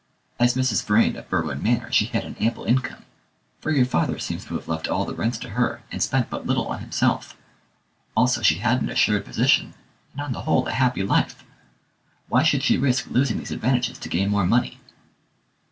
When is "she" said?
1.91-2.05, 8.41-8.55, 12.63-12.79